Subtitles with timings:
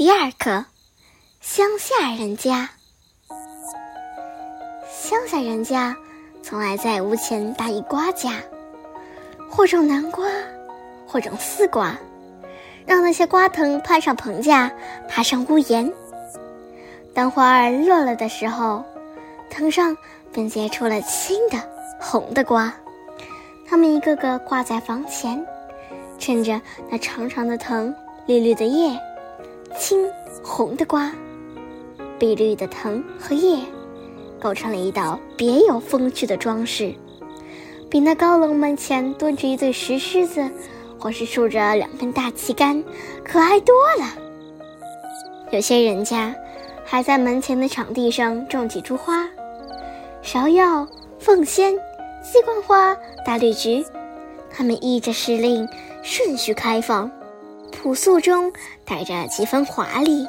[0.00, 0.64] 第二课，
[1.42, 2.70] 乡下人家。
[4.88, 5.94] 乡下人家
[6.42, 8.32] 从爱在屋前搭一瓜架，
[9.50, 10.26] 或种南瓜，
[11.06, 11.98] 或种丝瓜，
[12.86, 14.72] 让那些瓜藤攀上棚架，
[15.06, 15.92] 爬上屋檐。
[17.12, 18.82] 当花儿落了的时候，
[19.50, 19.94] 藤上
[20.32, 21.58] 便结出了青的、
[22.00, 22.72] 红的瓜，
[23.68, 25.46] 它们一个个挂在房前，
[26.18, 26.58] 衬着
[26.88, 27.94] 那长长的藤、
[28.24, 28.98] 绿绿的叶。
[29.78, 30.06] 青
[30.42, 31.10] 红的瓜，
[32.18, 33.58] 碧绿的藤和叶，
[34.40, 36.92] 构成了一道别有风趣的装饰，
[37.88, 40.48] 比那高楼门前蹲着一对石狮子，
[40.98, 42.82] 或是竖着两根大旗杆，
[43.24, 44.06] 可爱多了。
[45.50, 46.34] 有些人家
[46.84, 49.26] 还在门前的场地上种几株花：
[50.22, 50.86] 芍药、
[51.18, 51.74] 凤仙、
[52.22, 53.84] 鸡冠花、大绿菊，
[54.50, 55.66] 它们依着时令
[56.02, 57.10] 顺序开放。
[57.70, 58.52] 朴素中
[58.84, 60.26] 带着几分华丽，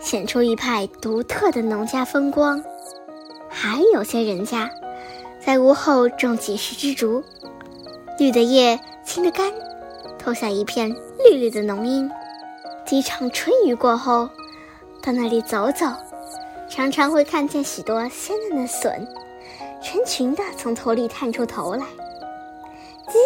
[0.00, 2.62] 显出一派独特的农家风光。
[3.48, 4.70] 还有些人家，
[5.38, 7.22] 在屋后种几十枝竹，
[8.18, 9.52] 绿的叶，青的干，
[10.18, 10.88] 投下一片
[11.24, 12.10] 绿绿的浓荫。
[12.86, 14.28] 几场春雨过后，
[15.02, 15.86] 到那里走走，
[16.68, 19.06] 常常会看见许多鲜嫩的笋，
[19.82, 21.84] 成群的从土里探出头来。
[23.08, 23.18] 鸡，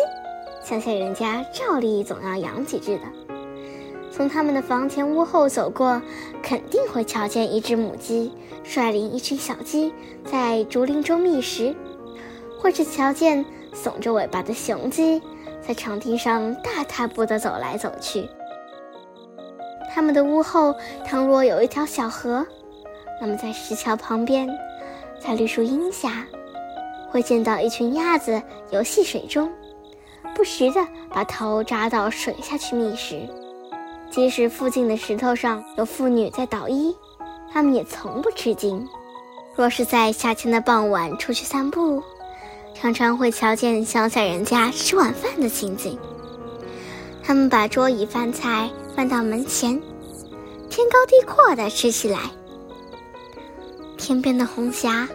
[0.69, 3.05] 乡下人家照例总要养几只的。
[4.11, 6.03] 从他们的房前屋后走过，
[6.43, 8.33] 肯定会瞧见一只母鸡
[8.65, 11.73] 率领一群小鸡在竹林中觅食，
[12.59, 15.23] 或者瞧见耸着尾巴的雄鸡
[15.65, 18.29] 在场地上大踏步地走来走去。
[19.95, 22.45] 他们的屋后倘若有一条小河，
[23.21, 24.49] 那么在石桥旁边，
[25.21, 26.27] 在绿树荫下，
[27.09, 28.43] 会见到一群鸭子
[28.73, 29.49] 游戏水中，
[30.37, 33.27] 不时地把头扎到水下去觅食。
[34.11, 36.95] 即使附近的石头上有妇女在捣衣，
[37.51, 38.87] 他们也从不吃惊。
[39.55, 42.03] 若是在夏天的傍晚出去散步，
[42.75, 45.99] 常常会瞧见乡下人家吃晚饭的情景。
[47.23, 49.81] 他们把桌椅饭菜搬到门前，
[50.69, 52.21] 天高地阔地吃起来。
[53.97, 55.09] 天边的红霞，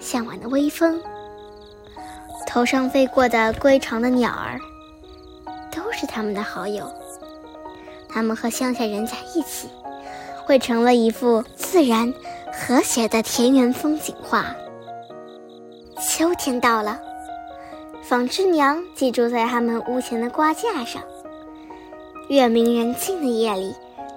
[0.00, 1.00] 向晚的微风，
[2.48, 4.58] 头上飞过的归巢的鸟儿，
[5.70, 6.90] 都是他们的好友。
[8.08, 9.68] 他们和乡下人家一起，
[10.46, 12.12] 绘成了一幅自然
[12.50, 14.46] 和谐的田园风景画。
[16.00, 16.98] 秋天到了，
[18.02, 21.02] 纺织娘寄住在他们屋前的瓜架上。
[22.30, 23.74] 月明人静的夜里，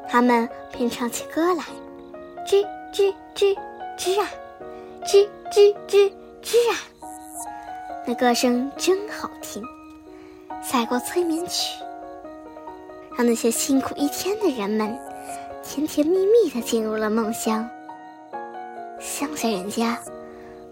[0.07, 1.63] 他们便唱起歌来：
[2.47, 3.57] 吱吱吱
[3.97, 4.27] 吱啊，
[5.03, 6.09] 吱吱吱
[6.41, 6.79] 吱啊。
[8.05, 9.63] 那歌声真好听，
[10.63, 11.77] 赛过催眠曲。
[13.15, 14.97] 让那些辛苦一天的人们，
[15.63, 17.69] 甜甜蜜蜜的进入了梦乡。
[18.99, 19.99] 乡下人家，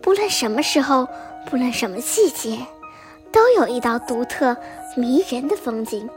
[0.01, 1.07] 不论什么时候，
[1.45, 2.57] 不论什么季节，
[3.31, 4.55] 都有一道独特
[4.95, 6.09] 迷人的风景。